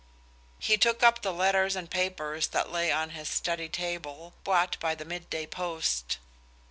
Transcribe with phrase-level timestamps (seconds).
[0.57, 4.95] He took up the letters and papers that lay on his study table, brought by
[4.95, 6.17] the mid day post.